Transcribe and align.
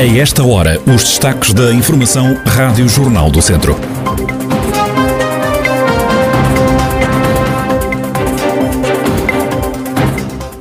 A 0.00 0.18
esta 0.18 0.42
hora, 0.42 0.80
os 0.86 1.02
destaques 1.02 1.52
da 1.52 1.74
Informação 1.74 2.34
Rádio 2.46 2.88
Jornal 2.88 3.30
do 3.30 3.42
Centro. 3.42 3.78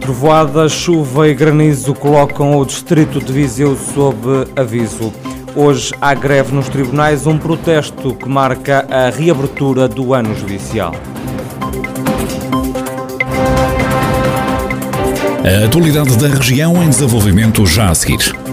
Trovoada, 0.02 0.68
chuva 0.68 1.30
e 1.30 1.34
granizo 1.34 1.94
colocam 1.94 2.58
o 2.58 2.66
distrito 2.66 3.24
de 3.24 3.32
Viseu 3.32 3.78
sob 3.78 4.18
aviso. 4.58 5.14
Hoje 5.56 5.94
há 6.02 6.14
greve 6.14 6.54
nos 6.54 6.68
tribunais, 6.68 7.26
um 7.26 7.38
protesto 7.38 8.14
que 8.14 8.28
marca 8.28 8.86
a 8.90 9.10
reabertura 9.10 9.88
do 9.88 10.14
ano 10.14 10.38
judicial. 10.38 10.94
A 15.46 15.66
atualidade 15.66 16.18
da 16.18 16.28
região 16.28 16.84
em 16.84 16.90
desenvolvimento 16.90 17.66
já 17.66 17.90
a 17.90 17.96
seguir. 17.96 18.49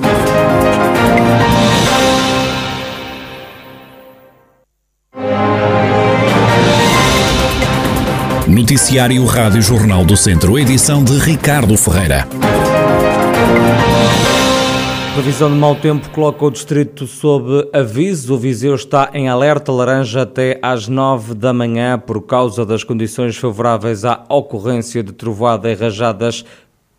Noticiário 8.56 9.22
Rádio 9.26 9.60
Jornal 9.60 10.02
do 10.02 10.16
Centro, 10.16 10.58
edição 10.58 11.04
de 11.04 11.18
Ricardo 11.18 11.76
Ferreira. 11.76 12.26
Previsão 15.12 15.50
de 15.50 15.56
mau 15.56 15.74
tempo 15.74 16.08
coloca 16.08 16.42
o 16.42 16.50
distrito 16.50 17.06
sob 17.06 17.68
aviso. 17.70 18.32
O 18.32 18.38
Viseu 18.38 18.74
está 18.74 19.10
em 19.12 19.28
alerta 19.28 19.70
laranja 19.70 20.22
até 20.22 20.58
às 20.62 20.88
9 20.88 21.34
da 21.34 21.52
manhã 21.52 21.98
por 21.98 22.22
causa 22.22 22.64
das 22.64 22.82
condições 22.82 23.36
favoráveis 23.36 24.06
à 24.06 24.24
ocorrência 24.26 25.02
de 25.02 25.12
trovoada 25.12 25.70
e 25.70 25.74
rajadas 25.74 26.42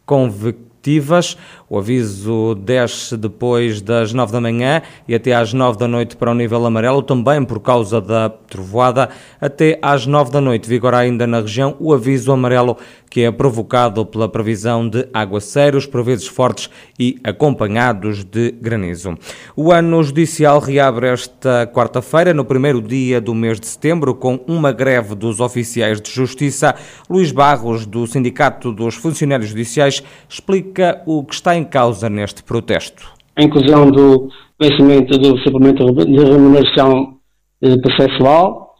convectivas. 0.05 1.35
O 1.69 1.77
aviso 1.77 2.55
desce 2.55 3.17
depois 3.17 3.81
das 3.81 4.13
9 4.13 4.31
da 4.31 4.39
manhã 4.39 4.81
e 5.05 5.13
até 5.13 5.33
às 5.33 5.51
9 5.51 5.77
da 5.77 5.85
noite 5.85 6.15
para 6.15 6.31
o 6.31 6.33
nível 6.33 6.65
amarelo, 6.65 7.01
também 7.01 7.43
por 7.43 7.59
causa 7.59 7.99
da 7.99 8.29
trovoada. 8.29 9.09
Até 9.41 9.77
às 9.81 10.05
9 10.05 10.31
da 10.31 10.39
noite 10.39 10.69
vigora 10.69 10.99
ainda 10.99 11.27
na 11.27 11.41
região 11.41 11.75
o 11.77 11.93
aviso 11.93 12.31
amarelo, 12.31 12.77
que 13.09 13.21
é 13.21 13.31
provocado 13.31 14.05
pela 14.05 14.29
previsão 14.29 14.87
de 14.87 15.09
aguaceiros, 15.13 15.85
por 15.85 16.03
vezes 16.03 16.27
fortes 16.27 16.69
e 16.97 17.19
acompanhados 17.21 18.23
de 18.23 18.51
granizo. 18.51 19.17
O 19.55 19.71
ano 19.71 20.01
judicial 20.03 20.59
reabre 20.59 21.07
esta 21.07 21.67
quarta-feira, 21.67 22.33
no 22.33 22.45
primeiro 22.45 22.81
dia 22.81 23.19
do 23.19 23.35
mês 23.35 23.59
de 23.59 23.67
setembro, 23.67 24.15
com 24.15 24.39
uma 24.47 24.71
greve 24.71 25.15
dos 25.15 25.41
oficiais 25.41 25.99
de 25.99 26.11
justiça. 26.11 26.75
Luís 27.09 27.33
Barros, 27.33 27.85
do 27.85 28.07
Sindicato 28.07 28.71
dos 28.71 28.95
Funcionários 28.95 29.49
Judiciais, 29.49 30.01
explica 30.29 31.01
o 31.05 31.25
que 31.25 31.35
está 31.35 31.56
em 31.57 31.65
causa 31.65 32.09
neste 32.09 32.43
protesto? 32.43 33.11
A 33.35 33.43
inclusão 33.43 33.89
do 33.89 34.29
vencimento 34.61 35.17
do 35.17 35.37
suplemento 35.39 35.85
de 35.85 36.23
remuneração 36.23 37.17
eh, 37.61 37.75
processual, 37.81 38.75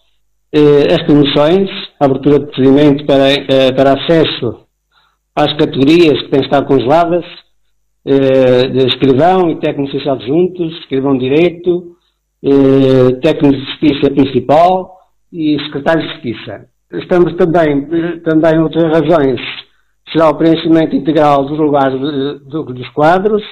eh, 0.54 0.94
as 0.94 1.04
promoções, 1.04 1.70
a 2.00 2.06
abertura 2.06 2.40
de 2.40 2.46
procedimento 2.46 3.06
para, 3.06 3.30
eh, 3.30 3.72
para 3.72 3.94
acesso 3.94 4.66
às 5.36 5.52
categorias 5.58 6.22
que 6.24 6.30
têm 6.30 6.42
estado 6.42 6.68
congeladas, 6.68 7.26
de 8.06 8.88
escrivão 8.88 9.52
e 9.52 9.60
técnico 9.60 9.92
social 9.92 10.16
adjuntos, 10.16 10.80
escrivão 10.80 11.18
de 11.18 11.28
direito, 11.28 11.98
técnico 13.22 13.54
de 13.54 13.66
justiça 13.66 14.10
principal 14.12 14.98
e 15.34 15.58
secretário 15.66 16.02
de 16.04 16.14
justiça. 16.14 16.68
Estamos 16.94 17.36
também, 17.36 17.86
também 18.22 18.60
outras 18.62 18.86
razões 18.86 19.42
será 20.12 20.30
o 20.30 20.36
preenchimento 20.36 20.96
integral 20.96 21.46
dos 21.46 21.58
lugares 21.58 22.00
dos 22.00 22.90
quadros 22.90 23.44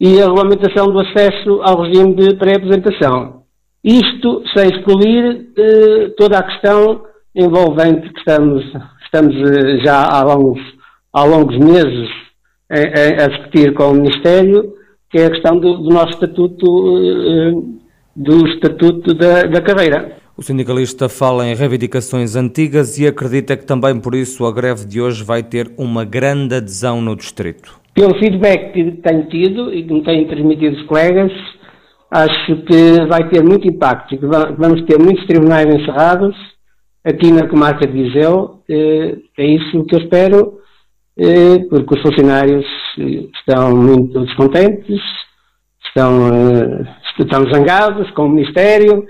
e 0.00 0.20
a 0.20 0.26
regulamentação 0.26 0.86
do 0.90 1.00
acesso 1.00 1.60
ao 1.62 1.82
regime 1.82 2.14
de 2.14 2.36
pré-apresentação. 2.36 3.42
Isto 3.82 4.42
sem 4.56 4.68
excluir 4.68 5.50
eh, 5.56 6.08
toda 6.16 6.38
a 6.38 6.42
questão 6.42 7.04
envolvente 7.34 8.08
que 8.08 8.18
estamos, 8.18 8.64
estamos 9.04 9.34
eh, 9.36 9.84
já 9.84 10.04
há 10.04 10.22
longos, 10.24 10.60
há 11.12 11.24
longos 11.24 11.58
meses 11.58 12.08
a, 12.70 13.24
a, 13.24 13.28
discutir 13.28 13.74
com 13.74 13.90
o 13.90 13.94
Ministério, 13.94 14.72
que 15.10 15.18
é 15.18 15.26
a 15.26 15.30
questão 15.30 15.58
do, 15.58 15.78
do 15.78 15.90
nosso 15.90 16.10
estatuto, 16.10 16.66
eh, 16.98 17.52
do 18.16 18.46
estatuto 18.48 19.14
da, 19.14 19.42
da 19.42 19.60
carreira. 19.60 20.16
O 20.36 20.42
sindicalista 20.42 21.08
fala 21.08 21.46
em 21.46 21.54
reivindicações 21.54 22.34
antigas 22.34 22.98
e 22.98 23.06
acredita 23.06 23.56
que 23.56 23.64
também 23.64 24.00
por 24.00 24.16
isso 24.16 24.44
a 24.44 24.52
greve 24.52 24.84
de 24.84 25.00
hoje 25.00 25.22
vai 25.22 25.44
ter 25.44 25.70
uma 25.78 26.04
grande 26.04 26.56
adesão 26.56 27.00
no 27.00 27.14
distrito. 27.14 27.78
Pelo 27.94 28.18
feedback 28.18 28.72
que 28.72 28.90
tenho 29.00 29.28
tido 29.28 29.72
e 29.72 29.84
que 29.84 29.92
me 29.94 30.02
têm 30.02 30.26
transmitido 30.26 30.76
os 30.76 30.86
colegas, 30.86 31.30
acho 32.10 32.56
que 32.64 33.06
vai 33.08 33.28
ter 33.28 33.44
muito 33.44 33.68
impacto 33.68 34.18
que 34.18 34.26
vamos 34.26 34.84
ter 34.86 34.98
muitos 34.98 35.24
tribunais 35.24 35.72
encerrados 35.72 36.34
aqui 37.04 37.30
na 37.30 37.46
comarca 37.46 37.86
de 37.86 37.92
Viseu. 37.92 38.60
Eh, 38.68 39.16
é 39.38 39.46
isso 39.46 39.84
que 39.84 39.94
eu 39.94 40.00
espero, 40.00 40.58
eh, 41.16 41.60
porque 41.70 41.94
os 41.94 42.02
funcionários 42.02 42.66
estão 43.38 43.76
muito 43.76 44.18
descontentes, 44.24 45.00
estão, 45.86 46.26
eh, 46.26 46.96
estão 47.20 47.44
zangados 47.52 48.10
com 48.10 48.26
o 48.26 48.30
Ministério 48.30 49.06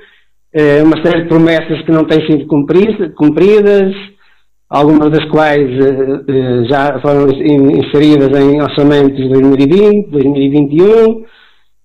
é, 0.55 0.83
uma 0.83 1.03
série 1.05 1.23
de 1.23 1.29
promessas 1.29 1.83
que 1.83 1.91
não 1.91 2.05
têm 2.05 2.25
sido 2.27 2.47
cumpridas, 2.47 3.93
algumas 4.75 5.11
das 5.11 5.25
quais 5.31 5.69
eh, 5.69 6.25
eh, 6.29 6.65
já 6.69 7.01
foram 7.01 7.29
inseridas 7.31 8.29
em 8.41 8.61
orçamentos 8.61 9.17
de 9.17 9.29
2020, 9.29 10.11
2021, 10.11 11.25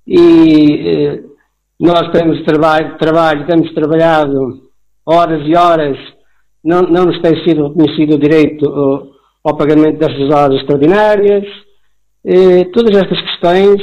e 0.07 0.87
eh, 0.87 1.19
nós 1.79 2.11
temos 2.11 2.43
trabalho, 2.43 2.97
trabalho, 2.97 3.45
temos 3.47 3.71
trabalhado 3.73 4.69
horas 5.05 5.41
e 5.47 5.55
horas, 5.55 5.97
não, 6.63 6.81
não 6.83 7.05
nos 7.05 7.21
tem 7.21 7.43
sido 7.43 7.69
reconhecido 7.69 8.15
o 8.15 8.19
direito 8.19 8.67
ao, 9.43 9.57
pagamento 9.57 9.97
destas 9.97 10.29
horas 10.31 10.59
extraordinárias. 10.59 11.45
todas 12.73 12.95
estas 12.97 13.19
questões 13.21 13.81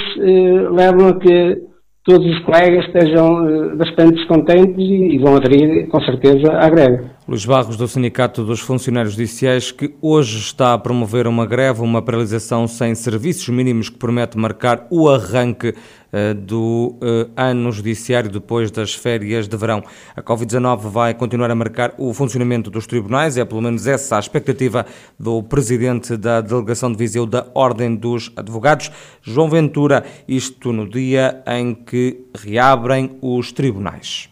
levam 0.70 1.08
a 1.08 1.18
que 1.18 1.62
todos 2.06 2.24
os 2.24 2.38
colegas 2.44 2.86
estejam 2.86 3.48
eh, 3.48 3.74
bastante 3.74 4.14
descontentes 4.14 4.78
e, 4.78 5.18
vão 5.18 5.36
aderir, 5.36 5.88
com 5.88 6.00
certeza, 6.00 6.52
à 6.52 6.70
greve. 6.70 7.15
Luís 7.28 7.44
Barros, 7.44 7.76
do 7.76 7.88
Sindicato 7.88 8.44
dos 8.44 8.60
Funcionários 8.60 9.14
Judiciais, 9.14 9.72
que 9.72 9.92
hoje 10.00 10.38
está 10.38 10.74
a 10.74 10.78
promover 10.78 11.26
uma 11.26 11.44
greve, 11.44 11.80
uma 11.80 12.00
paralisação 12.00 12.68
sem 12.68 12.94
serviços 12.94 13.48
mínimos 13.48 13.88
que 13.88 13.98
promete 13.98 14.38
marcar 14.38 14.86
o 14.90 15.08
arranque 15.08 15.70
uh, 15.70 16.34
do 16.36 16.96
uh, 17.02 17.28
ano 17.36 17.72
judiciário 17.72 18.30
depois 18.30 18.70
das 18.70 18.94
férias 18.94 19.48
de 19.48 19.56
verão. 19.56 19.82
A 20.14 20.22
Covid-19 20.22 20.88
vai 20.88 21.14
continuar 21.14 21.50
a 21.50 21.54
marcar 21.56 21.92
o 21.98 22.14
funcionamento 22.14 22.70
dos 22.70 22.86
tribunais, 22.86 23.36
é 23.36 23.44
pelo 23.44 23.60
menos 23.60 23.88
essa 23.88 24.14
a 24.14 24.20
expectativa 24.20 24.86
do 25.18 25.42
presidente 25.42 26.16
da 26.16 26.40
Delegação 26.40 26.92
de 26.92 26.96
Viseu 26.96 27.26
da 27.26 27.44
Ordem 27.56 27.96
dos 27.96 28.30
Advogados, 28.36 28.92
João 29.20 29.50
Ventura, 29.50 30.04
isto 30.28 30.72
no 30.72 30.88
dia 30.88 31.42
em 31.44 31.74
que 31.74 32.20
reabrem 32.40 33.18
os 33.20 33.50
tribunais 33.50 34.28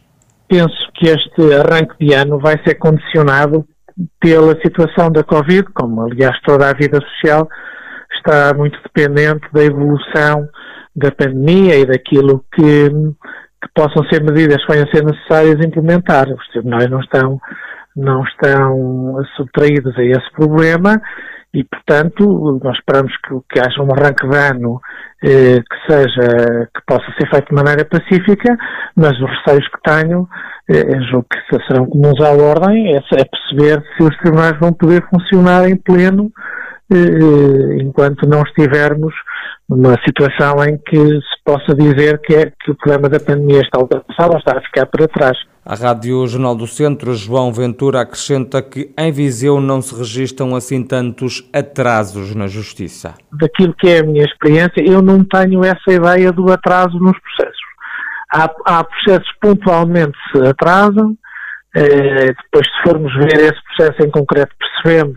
penso 0.54 0.92
que 0.94 1.09
este 1.09 1.53
arranque 1.53 1.97
de 1.98 2.15
ano 2.15 2.38
vai 2.38 2.56
ser 2.65 2.76
condicionado 2.76 3.66
pela 4.20 4.54
situação 4.62 5.10
da 5.10 5.25
Covid, 5.25 5.65
como 5.75 6.03
aliás 6.03 6.41
toda 6.42 6.70
a 6.70 6.72
vida 6.72 7.00
social 7.00 7.48
está 8.12 8.54
muito 8.54 8.78
dependente 8.82 9.48
da 9.53 9.64
evolução 9.64 10.48
da 10.94 11.10
pandemia 11.10 11.76
e 11.76 11.84
daquilo 11.84 12.44
que, 12.54 12.88
que 12.88 13.69
possam 13.75 14.04
ser 14.04 14.22
medidas 14.22 14.64
que 14.64 14.72
venham 14.72 14.87
a 14.87 14.94
ser 14.94 15.04
necessárias 15.04 15.66
implementar. 15.66 16.28
Os 16.28 16.48
tribunais 16.53 16.88
não 16.88 17.00
estão, 17.00 17.41
não 17.97 18.22
estão 18.25 19.22
subtraídos 19.37 19.97
a 19.99 20.03
esse 20.03 20.31
problema 20.32 21.00
e, 21.55 21.62
portanto, 21.62 22.60
nós 22.62 22.77
esperamos 22.77 23.12
que, 23.19 23.34
que 23.49 23.60
haja 23.60 23.81
um 23.81 23.93
arranque 23.93 24.28
de 24.28 24.37
ano 24.37 24.81
eh, 25.23 25.61
que 25.61 25.93
seja, 25.93 26.69
que 26.75 26.82
possa 26.85 27.06
ser 27.17 27.31
feito 27.31 27.49
de 27.49 27.55
maneira 27.55 27.85
pacífica, 27.85 28.56
mas 28.96 29.12
os 29.20 29.31
receios 29.31 29.69
que 29.69 29.81
tenho, 29.85 30.29
eh, 30.69 31.00
julgo 31.11 31.26
que 31.31 31.64
serão 31.69 31.87
comuns 31.87 32.20
à 32.20 32.31
ordem, 32.31 32.96
é, 32.96 32.96
é 32.96 33.25
perceber 33.25 33.85
se 33.96 34.02
os 34.02 34.17
tribunais 34.19 34.58
vão 34.58 34.73
poder 34.73 35.06
funcionar 35.08 35.69
em 35.69 35.76
pleno 35.76 36.32
eh, 36.93 37.79
enquanto 37.81 38.29
não 38.29 38.43
estivermos 38.43 39.14
numa 39.69 39.96
situação 40.06 40.56
em 40.64 40.76
que 40.76 40.99
se 40.99 41.44
possa 41.44 41.73
dizer 41.75 42.20
que, 42.20 42.35
é, 42.35 42.46
que 42.46 42.73
o 42.73 42.76
problema 42.76 43.08
da 43.08 43.20
pandemia 43.20 43.61
está 43.61 43.81
ultrapassado 43.81 44.32
ou 44.32 44.38
está 44.38 44.58
a 44.58 44.62
ficar 44.62 44.87
para 44.87 45.06
trás. 45.06 45.38
A 45.66 45.75
Rádio 45.75 46.26
Jornal 46.26 46.55
do 46.55 46.66
Centro, 46.66 47.14
João 47.14 47.50
Ventura, 47.50 48.02
acrescenta 48.02 48.61
que 48.61 48.93
em 48.99 49.11
Viseu 49.11 49.62
não 49.62 49.81
se 49.81 49.96
registram 49.96 50.55
assim 50.55 50.84
tantos 50.84 51.49
atrasos 51.55 52.34
na 52.34 52.46
Justiça. 52.46 53.14
Daquilo 53.32 53.72
que 53.72 53.88
é 53.88 54.00
a 54.00 54.02
minha 54.02 54.25
experiência, 54.26 54.82
eu 54.87 55.00
não 55.00 55.25
tenho 55.25 55.64
essa 55.64 55.90
ideia 55.90 56.31
do 56.31 56.52
atraso 56.52 56.99
nos 56.99 57.19
processos. 57.19 57.64
Há, 58.31 58.50
há 58.66 58.84
processos 58.84 59.32
que 59.32 59.40
pontualmente 59.40 60.19
se 60.31 60.46
atrasam, 60.46 61.16
eh, 61.75 62.26
depois 62.26 62.67
se 62.67 62.82
formos 62.82 63.14
ver 63.14 63.34
esse 63.34 63.60
processo 63.75 64.06
em 64.06 64.10
concreto 64.10 64.55
percebemos 64.58 65.17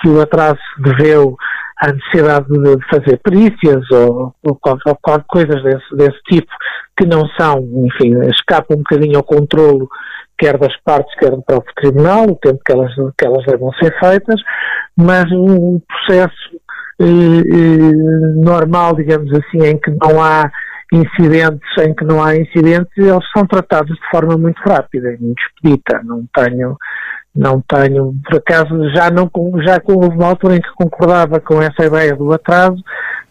que 0.00 0.08
o 0.08 0.20
atraso 0.20 0.58
se 0.74 0.82
deveu 0.82 1.36
há 1.80 1.92
necessidade 1.92 2.46
de 2.48 2.88
fazer 2.90 3.18
perícias 3.18 3.88
ou, 3.90 4.34
ou, 4.42 4.60
ou 4.64 4.98
coisas 5.28 5.62
desse, 5.62 5.96
desse, 5.96 6.20
tipo 6.28 6.50
que 6.96 7.06
não 7.06 7.26
são, 7.38 7.58
enfim, 7.86 8.18
escapam 8.28 8.76
um 8.76 8.82
bocadinho 8.82 9.18
ao 9.18 9.22
controlo 9.22 9.88
quer 10.38 10.56
das 10.56 10.74
partes, 10.82 11.12
quer 11.18 11.30
do 11.30 11.42
próprio 11.42 11.74
tribunal, 11.74 12.24
o 12.24 12.36
tempo 12.36 12.60
que 12.64 12.72
elas, 12.72 12.94
que 12.94 13.26
elas 13.26 13.44
devem 13.44 13.70
ser 13.82 13.98
feitas, 13.98 14.40
mas 14.96 15.24
um 15.32 15.80
processo 15.80 16.60
eh, 17.00 17.04
eh, 17.04 18.34
normal, 18.36 18.94
digamos 18.94 19.30
assim, 19.32 19.66
em 19.66 19.76
que 19.78 19.90
não 19.90 20.22
há 20.22 20.50
incidentes, 20.92 21.68
em 21.80 21.94
que 21.94 22.04
não 22.04 22.22
há 22.22 22.36
incidentes, 22.36 22.96
eles 22.96 23.24
são 23.36 23.46
tratados 23.46 23.94
de 23.94 24.10
forma 24.10 24.36
muito 24.38 24.58
rápida 24.62 25.12
e 25.12 25.18
muito 25.18 25.40
expedita. 25.42 26.00
Não 26.04 26.24
tenho, 26.34 26.76
não 27.38 27.62
tenho, 27.68 28.16
por 28.24 28.38
acaso, 28.38 28.90
já 28.90 29.08
não, 29.10 29.30
já 29.64 29.80
houve 29.84 30.16
uma 30.16 30.26
altura 30.26 30.56
em 30.56 30.60
que 30.60 30.74
concordava 30.74 31.38
com 31.38 31.62
essa 31.62 31.86
ideia 31.86 32.16
do 32.16 32.32
atraso, 32.32 32.82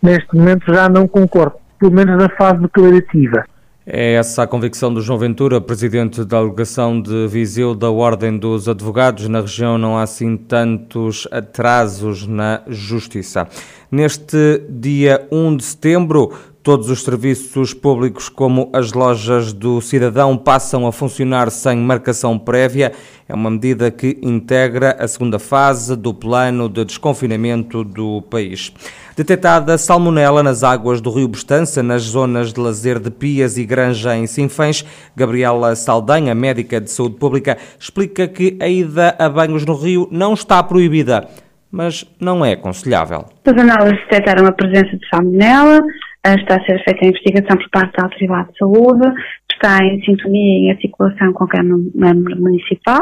neste 0.01 0.33
momento 0.33 0.74
já 0.74 0.88
não 0.88 1.06
concordo, 1.06 1.57
pelo 1.77 1.92
menos 1.92 2.18
na 2.18 2.30
fase 2.30 2.62
declarativa. 2.62 3.44
É 3.86 4.13
essa 4.13 4.44
a 4.44 4.48
convicção 4.48 4.94
do 4.94 5.01
João 5.01 5.19
Ventura, 5.19 5.59
presidente 5.59 6.24
da 6.24 6.39
delegação 6.39 7.01
de 7.01 7.27
Viseu 7.27 7.75
da 7.75 7.89
Ordem 7.89 8.38
dos 8.38 8.68
Advogados. 8.69 9.27
Na 9.27 9.42
região 9.42 9.77
não 9.77 9.98
há 9.98 10.04
assim 10.04 10.38
tantos 10.38 11.27
atrasos 11.31 12.25
na 12.27 12.62
justiça. 12.68 13.48
Neste 13.92 14.62
dia 14.69 15.25
1 15.31 15.57
de 15.57 15.63
setembro, 15.63 16.33
Todos 16.67 16.89
os 16.89 17.01
serviços 17.01 17.73
públicos, 17.73 18.27
como 18.27 18.69
as 18.73 18.91
lojas 18.91 19.53
do 19.53 19.79
cidadão, 19.79 20.35
passam 20.35 20.85
a 20.85 20.91
funcionar 20.91 21.49
sem 21.49 21.77
marcação 21.77 22.37
prévia. 22.37 22.91
É 23.25 23.33
uma 23.33 23.49
medida 23.49 23.89
que 23.89 24.17
integra 24.21 24.97
a 24.99 25.07
segunda 25.07 25.39
fase 25.39 25.95
do 25.95 26.13
plano 26.13 26.67
de 26.67 26.83
desconfinamento 26.83 27.85
do 27.85 28.21
país. 28.23 28.73
Detetada 29.15 29.77
salmonela 29.77 30.43
nas 30.43 30.61
águas 30.61 30.99
do 30.99 31.09
Rio 31.09 31.29
Bestança, 31.29 31.81
nas 31.81 32.01
zonas 32.01 32.51
de 32.51 32.59
lazer 32.59 32.99
de 32.99 33.11
Pias 33.11 33.57
e 33.57 33.63
Granja 33.63 34.17
em 34.17 34.27
Sinfãs, 34.27 34.85
Gabriela 35.15 35.73
Saldanha, 35.73 36.35
médica 36.35 36.81
de 36.81 36.91
saúde 36.91 37.15
pública, 37.15 37.57
explica 37.79 38.27
que 38.27 38.57
a 38.59 38.67
ida 38.67 39.15
a 39.17 39.29
banhos 39.29 39.65
no 39.65 39.73
rio 39.73 40.09
não 40.11 40.33
está 40.33 40.61
proibida, 40.61 41.29
mas 41.71 42.03
não 42.19 42.43
é 42.43 42.51
aconselhável. 42.51 43.23
As 43.45 43.57
análises 43.57 43.99
detectaram 44.09 44.45
a 44.45 44.51
presença 44.51 44.97
de 44.97 45.07
salmonela, 45.09 45.79
está 46.25 46.55
a 46.55 46.65
ser 46.65 46.83
feita 46.83 47.05
a 47.05 47.07
investigação 47.07 47.57
por 47.57 47.69
parte 47.69 47.97
da 47.97 48.03
Autoridade 48.03 48.51
de 48.51 48.57
Saúde, 48.57 49.13
está 49.51 49.77
em 49.83 50.01
sintonia 50.03 50.59
e 50.59 50.67
em 50.67 50.71
articulação 50.71 51.33
com 51.33 51.45
a 51.45 51.47
Câmara 51.47 52.15
Municipal. 52.35 52.99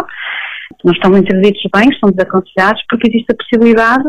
Não 0.83 0.94
estão 0.94 1.17
interditos 1.17 1.62
bem, 1.73 1.89
estão 1.89 2.12
desaconselhados, 2.12 2.81
porque 2.89 3.09
existe 3.09 3.31
a 3.31 3.35
possibilidade 3.35 4.03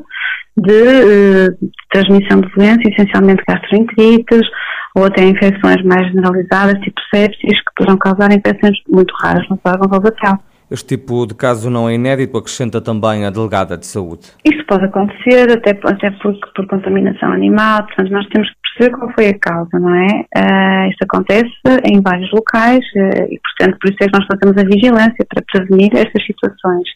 de, 0.56 0.72
de 0.72 1.52
eh, 1.52 1.68
transmissão 1.92 2.40
de 2.40 2.48
doenças, 2.54 2.92
essencialmente 2.92 3.42
gastroenterites, 3.46 4.48
ou 4.96 5.04
até 5.04 5.24
infecções 5.24 5.82
mais 5.84 6.06
generalizadas, 6.08 6.80
tipo 6.80 7.00
sepsis, 7.14 7.58
que 7.60 7.74
poderão 7.76 7.98
causar 7.98 8.32
infecções 8.32 8.76
muito 8.88 9.14
raras 9.20 9.46
no 9.48 9.60
da 9.64 10.12
pele. 10.12 10.38
Este 10.68 10.96
tipo 10.96 11.26
de 11.26 11.34
caso 11.34 11.70
não 11.70 11.88
é 11.88 11.94
inédito, 11.94 12.36
acrescenta 12.36 12.80
também 12.80 13.24
a 13.24 13.30
delegada 13.30 13.78
de 13.78 13.86
saúde. 13.86 14.32
Isso 14.44 14.64
pode 14.66 14.84
acontecer, 14.84 15.48
até, 15.52 15.70
até 15.84 16.10
por, 16.10 16.34
por 16.56 16.66
contaminação 16.66 17.30
animal, 17.30 17.84
portanto 17.86 18.10
nós 18.10 18.26
temos 18.30 18.48
perceber 18.76 18.96
qual 18.96 19.12
foi 19.12 19.28
a 19.28 19.38
causa, 19.38 19.78
não 19.78 19.94
é? 19.94 20.24
Uh, 20.36 20.90
isto 20.90 21.02
acontece 21.04 21.50
em 21.84 22.00
vários 22.00 22.30
locais 22.32 22.84
uh, 22.96 23.26
e, 23.30 23.40
portanto, 23.40 23.78
por 23.80 23.90
isso 23.90 23.98
é 24.02 24.06
que 24.06 24.18
nós 24.18 24.26
fazemos 24.26 24.58
a 24.58 24.68
vigilância 24.68 25.26
para 25.28 25.44
prevenir 25.50 25.90
estas 25.94 26.24
situações 26.24 26.88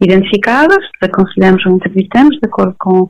identificadas, 0.00 0.84
aconselhamos 1.02 1.64
ou 1.66 1.76
entrevistamos 1.76 2.36
de 2.36 2.46
acordo 2.46 2.74
com, 2.78 3.08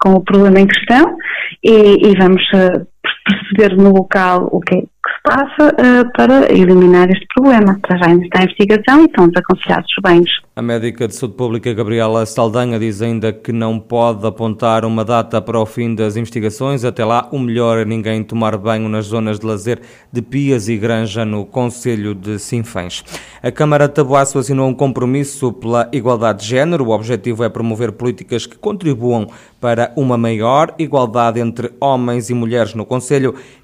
com 0.00 0.14
o 0.14 0.24
problema 0.24 0.60
em 0.60 0.66
questão 0.66 1.16
e, 1.62 2.08
e 2.08 2.18
vamos 2.18 2.42
uh, 2.52 2.86
perceber 3.24 3.76
no 3.76 3.92
local 3.92 4.48
o 4.52 4.60
que, 4.60 4.74
é 4.74 4.80
que 4.80 4.86
se 4.86 5.22
passa 5.22 5.74
uh, 5.74 6.12
para 6.16 6.52
eliminar 6.52 7.10
este 7.10 7.26
problema. 7.34 7.78
Para 7.80 7.98
já 7.98 8.06
ainda 8.06 8.24
está 8.24 8.40
em 8.40 8.44
investigação 8.44 9.02
e 9.02 9.04
estão 9.06 9.28
desaconselhados 9.28 9.90
os 9.90 10.02
bens. 10.02 10.30
A 10.56 10.62
médica 10.62 11.08
de 11.08 11.14
saúde 11.14 11.36
pública 11.36 11.74
Gabriela 11.74 12.24
Saldanha 12.26 12.78
diz 12.78 13.02
ainda 13.02 13.32
que 13.32 13.52
não 13.52 13.78
pode 13.78 14.26
apontar 14.26 14.84
uma 14.84 15.04
data 15.04 15.40
para 15.42 15.58
o 15.58 15.66
fim 15.66 15.94
das 15.94 16.16
investigações. 16.16 16.84
Até 16.84 17.04
lá, 17.04 17.28
o 17.32 17.38
melhor 17.38 17.78
é 17.78 17.84
ninguém 17.84 18.22
tomar 18.22 18.56
banho 18.56 18.88
nas 18.88 19.06
zonas 19.06 19.40
de 19.40 19.46
lazer 19.46 19.80
de 20.12 20.22
Pias 20.22 20.68
e 20.68 20.76
Granja, 20.76 21.24
no 21.24 21.44
Conselho 21.44 22.14
de 22.14 22.38
Sinfãs. 22.38 23.02
A 23.42 23.50
Câmara 23.50 23.88
de 23.88 23.94
Tabuaço 23.94 24.38
assinou 24.38 24.68
um 24.68 24.74
compromisso 24.74 25.52
pela 25.52 25.88
igualdade 25.92 26.40
de 26.40 26.48
género. 26.48 26.84
O 26.84 26.90
objetivo 26.90 27.42
é 27.42 27.48
promover 27.48 27.92
políticas 27.92 28.46
que 28.46 28.56
contribuam 28.56 29.26
para 29.60 29.92
uma 29.96 30.16
maior 30.16 30.74
igualdade 30.78 31.40
entre 31.40 31.72
homens 31.80 32.30
e 32.30 32.34
mulheres 32.34 32.74
no 32.74 32.84
Conselho. 32.84 33.13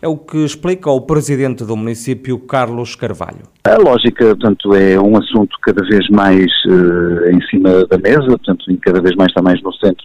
É 0.01 0.09
o 0.09 0.17
que 0.17 0.45
explica 0.45 0.91
o 0.91 1.01
presidente 1.01 1.65
do 1.65 1.77
município, 1.77 2.39
Carlos 2.39 2.95
Carvalho. 2.95 3.43
A 3.65 3.77
lógica, 3.77 4.25
portanto, 4.37 4.75
é 4.75 4.99
um 4.99 5.17
assunto 5.17 5.57
cada 5.63 5.83
vez 5.87 6.09
mais 6.11 6.47
uh, 6.67 7.31
em 7.31 7.41
cima 7.49 7.85
da 7.87 7.99
mesa, 7.99 8.27
portanto, 8.27 8.65
cada 8.83 9.01
vez 9.01 9.15
mais 9.17 9.29
está 9.29 9.43
mais 9.43 9.63
no 9.63 9.73
centro 9.75 10.05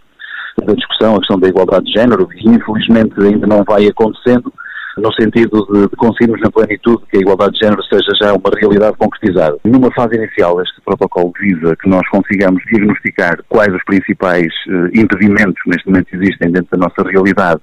da 0.64 0.74
discussão, 0.74 1.16
a 1.16 1.20
questão 1.20 1.40
da 1.40 1.48
igualdade 1.48 1.86
de 1.86 1.94
género, 1.94 2.28
e 2.34 2.50
infelizmente 2.50 3.14
ainda 3.20 3.46
não 3.46 3.64
vai 3.64 3.88
acontecendo, 3.88 4.52
no 4.98 5.12
sentido 5.14 5.68
de, 5.72 5.90
conseguirmos 5.98 6.40
na 6.42 6.50
plenitude 6.50 7.04
que 7.12 7.18
a 7.18 7.20
igualdade 7.20 7.54
de 7.54 7.66
género 7.66 7.84
seja 7.84 8.12
já 8.22 8.34
uma 8.34 8.50
realidade 8.58 8.96
concretizada. 8.98 9.58
Numa 9.66 9.92
fase 9.92 10.16
inicial, 10.16 10.62
este 10.62 10.80
protocolo 10.82 11.34
visa 11.40 11.76
que 11.76 11.90
nós 11.90 12.08
consigamos 12.10 12.64
diagnosticar 12.72 13.38
quais 13.50 13.74
os 13.74 13.84
principais 13.84 14.48
uh, 14.68 14.88
impedimentos 14.94 15.62
neste 15.68 15.88
momento 15.88 16.08
existem 16.14 16.52
dentro 16.52 16.78
da 16.78 16.88
nossa 16.88 17.10
realidade 17.10 17.62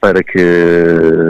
para 0.00 0.22
que 0.22 0.38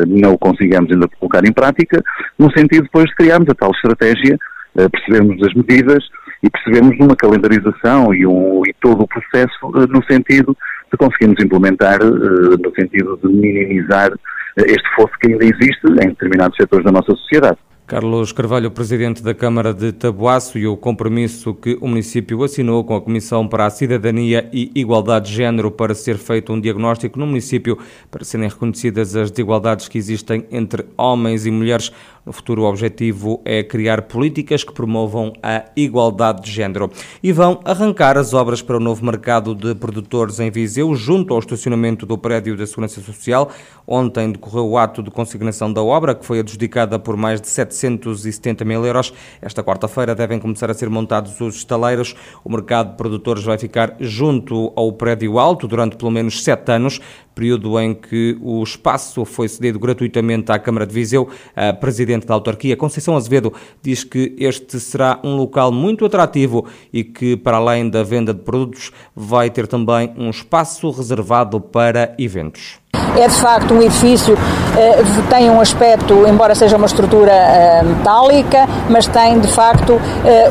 não 0.07 0.35
o 0.35 0.39
consigamos 0.39 0.91
ainda 0.91 1.09
colocar 1.19 1.45
em 1.45 1.53
prática, 1.53 2.03
no 2.39 2.51
sentido 2.53 2.85
depois 2.85 3.07
de 3.07 3.15
criarmos 3.15 3.49
a 3.49 3.55
tal 3.55 3.71
estratégia, 3.73 4.39
eh, 4.77 4.89
percebemos 4.89 5.43
as 5.47 5.55
medidas 5.55 6.05
e 6.43 6.51
percebemos 6.51 6.97
uma 7.01 7.17
calendarização 7.17 8.15
e, 8.15 8.27
um, 8.27 8.63
e 8.67 8.73
todo 8.81 9.03
o 9.03 9.09
processo 9.09 9.73
eh, 9.77 9.87
no 9.89 10.05
sentido 10.05 10.57
de 10.91 10.97
conseguirmos 10.97 11.43
implementar, 11.43 12.01
eh, 12.01 12.57
no 12.63 12.73
sentido 12.79 13.19
de 13.23 13.29
minimizar 13.29 14.13
este 14.57 14.89
fosso 14.97 15.13
que 15.21 15.33
ainda 15.33 15.45
existe 15.45 15.87
em 15.87 16.09
determinados 16.09 16.57
setores 16.57 16.85
da 16.85 16.93
nossa 16.93 17.13
sociedade. 17.15 17.59
Carlos 17.89 18.33
Carvalho, 18.33 18.71
presidente 18.71 19.23
da 19.23 19.33
Câmara 19.33 19.73
de 19.73 19.93
Tabuaço, 19.93 20.59
e 20.59 20.67
o 20.67 20.77
compromisso 20.77 21.55
que 21.55 21.79
o 21.81 21.89
município 21.89 22.45
assinou 22.45 22.85
com 22.85 22.95
a 22.95 23.01
Comissão 23.01 23.49
para 23.49 23.65
a 23.65 23.71
Cidadania 23.71 24.47
e 24.53 24.71
Igualdade 24.75 25.31
de 25.31 25.37
Género 25.37 25.71
para 25.71 25.95
ser 25.95 26.19
feito 26.19 26.53
um 26.53 26.61
diagnóstico 26.61 27.19
no 27.19 27.27
município 27.27 27.79
para 28.11 28.27
serem 28.27 28.47
reconhecidas 28.47 29.17
as 29.17 29.31
desigualdades 29.31 29.89
que 29.89 29.97
existem 29.97 30.45
entre 30.53 30.85
homens 30.99 31.47
e 31.47 31.51
mulheres. 31.51 31.91
No 32.29 32.33
futuro, 32.35 32.61
o 32.61 32.67
objetivo 32.67 33.41
é 33.43 33.63
criar 33.63 34.03
políticas 34.03 34.63
que 34.63 34.71
promovam 34.71 35.33
a 35.43 35.65
igualdade 35.75 36.43
de 36.43 36.51
género. 36.51 36.91
E 37.23 37.33
vão 37.33 37.59
arrancar 37.65 38.19
as 38.19 38.35
obras 38.35 38.61
para 38.61 38.77
o 38.77 38.81
novo 38.81 39.03
mercado 39.03 39.55
de 39.55 39.75
produtores 39.75 40.39
em 40.39 40.51
Viseu, 40.51 40.95
junto 40.95 41.33
ao 41.33 41.41
estacionamento 41.41 42.05
do 42.05 42.19
prédio 42.19 42.55
da 42.55 42.67
Segurança 42.67 43.01
Social. 43.01 43.51
Ontem 43.87 44.31
decorreu 44.31 44.69
o 44.69 44.77
ato 44.77 45.03
de 45.03 45.11
consignação 45.11 45.73
da 45.73 45.83
obra, 45.83 46.15
que 46.15 46.23
foi 46.23 46.41
adjudicada 46.41 46.99
por 46.99 47.17
mais 47.17 47.41
de 47.41 47.49
770 47.49 48.63
mil 48.63 48.85
euros. 48.85 49.11
Esta 49.41 49.65
quarta-feira 49.65 50.15
devem 50.15 50.39
começar 50.39 50.71
a 50.71 50.75
ser 50.75 50.91
montados 50.91 51.41
os 51.41 51.57
estaleiros. 51.57 52.15
O 52.45 52.53
mercado 52.53 52.91
de 52.91 52.99
produtores 52.99 53.43
vai 53.43 53.57
ficar 53.57 53.97
junto 54.01 54.71
ao 54.77 54.93
prédio 54.93 55.39
alto 55.39 55.67
durante 55.67 55.97
pelo 55.97 56.11
menos 56.11 56.45
sete 56.45 56.73
anos 56.73 57.01
período 57.39 57.79
em 57.79 57.95
que 57.95 58.37
o 58.43 58.61
espaço 58.65 59.25
foi 59.25 59.47
cedido 59.47 59.79
gratuitamente 59.79 60.51
à 60.51 60.59
Câmara 60.59 60.85
de 60.85 60.93
Viseu. 60.93 61.29
A 61.55 61.73
Presidente 61.73 62.27
da 62.27 62.35
Autarquia, 62.35 62.77
Conceição 62.77 63.17
Azevedo, 63.17 63.53
diz 63.81 64.03
que 64.03 64.35
este 64.37 64.81
será 64.81 65.21
um 65.23 65.37
local 65.37 65.71
muito 65.71 66.05
atrativo 66.05 66.67
e 66.93 67.05
que, 67.05 67.37
para 67.37 67.59
além 67.59 67.89
da 67.89 68.03
venda 68.03 68.35
de 68.35 68.41
produtos, 68.43 68.91
vai 69.15 69.51
ter 69.51 69.69
também 69.69 70.13
um 70.19 70.31
espaço 70.31 70.91
reservado 70.91 71.61
para 71.61 72.17
eventos. 72.19 72.81
É 73.19 73.27
de 73.27 73.35
facto 73.35 73.75
um 73.75 73.83
edifício 73.83 74.39
eh, 74.79 75.03
tem 75.29 75.51
um 75.51 75.61
aspecto, 75.61 76.25
embora 76.29 76.55
seja 76.55 76.77
uma 76.77 76.87
estrutura 76.87 77.33
eh, 77.33 77.83
metálica, 77.83 78.69
mas 78.89 79.09
tem 79.09 79.41
de 79.41 79.49
facto 79.49 80.01
eh, 80.25 80.49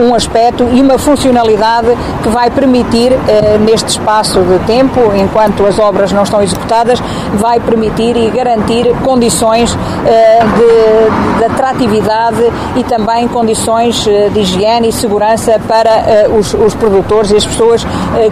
um, 0.00 0.14
aspecto 0.14 0.68
e 0.72 0.80
uma 0.80 0.96
funcionalidade 0.96 1.88
que 2.22 2.28
vai 2.28 2.50
permitir, 2.50 3.12
neste 3.60 3.88
espaço 3.88 4.40
de 4.40 4.58
tempo, 4.60 5.00
enquanto 5.14 5.66
as 5.66 5.78
obras 5.78 6.12
não 6.12 6.22
estão 6.22 6.40
executadas, 6.40 7.02
vai 7.34 7.58
permitir 7.58 8.16
e 8.16 8.30
garantir 8.30 8.94
condições 9.02 9.74
de, 9.74 11.38
de, 11.38 11.44
atratividade 11.44 12.52
e 12.76 12.84
também 12.84 13.26
condições 13.26 14.04
de 14.04 14.40
higiene 14.40 14.88
e 14.88 14.92
segurança 14.92 15.60
para 15.66 16.28
os, 16.38 16.54
os, 16.54 16.74
produtores 16.74 17.32
e 17.32 17.36
as 17.36 17.44
pessoas 17.44 17.84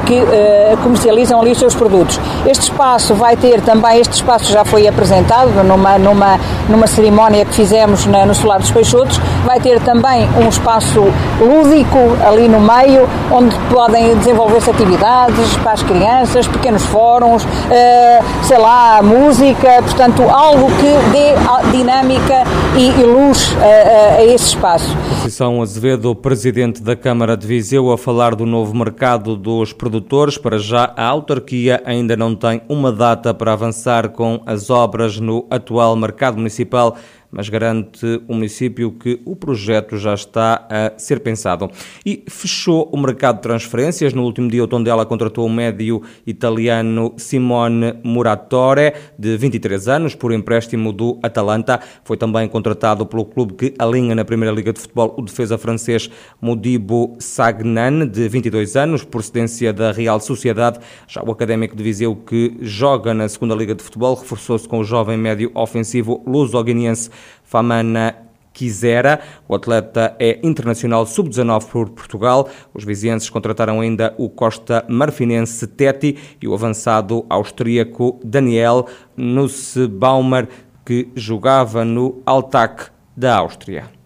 que 0.06 0.22
comercializam 0.82 1.40
ali 1.40 1.52
os 1.52 1.58
seus 1.58 1.74
produtos. 1.74 2.20
Este 2.46 2.64
espaço 2.64 3.14
vai 3.14 3.36
ter 3.36 3.60
também 3.60 3.71
também 3.72 4.00
este 4.00 4.12
espaço 4.12 4.52
já 4.52 4.66
foi 4.66 4.86
apresentado 4.86 5.50
numa, 5.64 5.96
numa, 5.98 6.38
numa 6.68 6.86
cerimónia 6.86 7.42
que 7.46 7.54
fizemos 7.54 8.04
na, 8.04 8.26
no 8.26 8.34
Solar 8.34 8.58
dos 8.58 8.70
Peixotos. 8.70 9.18
Vai 9.46 9.60
ter 9.60 9.80
também 9.80 10.28
um 10.36 10.46
espaço 10.46 11.02
lúdico 11.40 11.96
ali 12.26 12.48
no 12.48 12.60
meio, 12.60 13.08
onde 13.30 13.56
podem 13.72 14.14
desenvolver-se 14.18 14.70
atividades 14.70 15.56
para 15.62 15.72
as 15.72 15.82
crianças, 15.82 16.46
pequenos 16.46 16.82
fóruns, 16.84 17.44
uh, 17.44 18.44
sei 18.44 18.58
lá, 18.58 19.00
música, 19.02 19.82
portanto, 19.82 20.22
algo 20.22 20.66
que 20.72 20.92
dê 21.10 21.74
dinâmica 21.74 22.44
e, 22.76 22.90
e 22.90 23.04
luz 23.04 23.56
a, 23.58 24.18
a 24.18 24.24
esse 24.24 24.48
espaço. 24.48 24.94
Conceição 25.08 25.62
Azevedo, 25.62 26.14
presidente 26.14 26.82
da 26.82 26.94
Câmara 26.94 27.36
de 27.38 27.46
Viseu, 27.46 27.90
a 27.90 27.96
falar 27.96 28.34
do 28.34 28.44
novo 28.44 28.76
mercado 28.76 29.34
dos 29.34 29.72
produtores. 29.72 30.36
Para 30.36 30.58
já, 30.58 30.92
a 30.94 31.06
autarquia 31.06 31.80
ainda 31.86 32.16
não 32.16 32.34
tem 32.34 32.60
uma 32.68 32.92
data 32.92 33.32
para 33.32 33.51
avançar 33.52 34.08
com 34.10 34.42
as 34.46 34.70
obras 34.70 35.18
no 35.18 35.46
atual 35.50 35.94
mercado 35.96 36.36
municipal 36.36 36.96
mas 37.32 37.48
garante 37.48 38.22
o 38.28 38.34
município 38.34 38.92
que 38.92 39.20
o 39.24 39.34
projeto 39.34 39.96
já 39.96 40.12
está 40.12 40.66
a 40.68 40.92
ser 40.98 41.20
pensado. 41.20 41.70
E 42.04 42.22
fechou 42.28 42.90
o 42.92 42.96
mercado 42.98 43.36
de 43.36 43.42
transferências. 43.42 44.12
No 44.12 44.22
último 44.22 44.50
dia, 44.50 44.62
o 44.62 44.68
Tondela 44.68 45.06
contratou 45.06 45.46
o 45.46 45.50
médio 45.50 46.02
italiano 46.26 47.14
Simone 47.16 47.94
Muratore, 48.04 48.92
de 49.18 49.36
23 49.38 49.88
anos, 49.88 50.14
por 50.14 50.30
empréstimo 50.30 50.92
do 50.92 51.18
Atalanta. 51.22 51.80
Foi 52.04 52.18
também 52.18 52.46
contratado 52.46 53.06
pelo 53.06 53.24
clube 53.24 53.54
que 53.54 53.74
alinha 53.78 54.14
na 54.14 54.24
Primeira 54.24 54.54
Liga 54.54 54.72
de 54.72 54.80
Futebol 54.80 55.14
o 55.16 55.22
defesa 55.22 55.56
francês 55.56 56.10
Modibo 56.40 57.16
Sagnan, 57.18 58.06
de 58.06 58.28
22 58.28 58.76
anos, 58.76 59.04
procedência 59.04 59.72
da 59.72 59.90
Real 59.90 60.20
Sociedade. 60.20 60.80
Já 61.08 61.22
o 61.22 61.30
académico 61.30 61.74
de 61.74 61.82
Viseu, 61.82 62.14
que 62.14 62.58
joga 62.60 63.14
na 63.14 63.26
Segunda 63.26 63.54
Liga 63.54 63.74
de 63.74 63.82
Futebol, 63.82 64.14
reforçou-se 64.14 64.68
com 64.68 64.80
o 64.80 64.84
jovem 64.84 65.16
médio 65.16 65.50
ofensivo 65.54 66.22
luso-guineense 66.26 67.08
Famana 67.44 68.16
quisera. 68.52 69.20
O 69.48 69.54
atleta 69.54 70.14
é 70.18 70.38
internacional 70.42 71.06
sub-19 71.06 71.66
por 71.66 71.90
Portugal. 71.90 72.48
Os 72.74 72.84
vizienses 72.84 73.30
contrataram 73.30 73.80
ainda 73.80 74.14
o 74.18 74.28
Costa 74.28 74.84
Marfinense 74.88 75.66
Teti 75.66 76.16
e 76.40 76.46
o 76.46 76.54
avançado 76.54 77.24
austríaco 77.28 78.20
Daniel 78.24 78.86
Nussbaumer, 79.16 80.48
que 80.84 81.08
jogava 81.14 81.84
no 81.84 82.20
Altac 82.26 82.90
da 83.16 83.36
Áustria. 83.36 84.01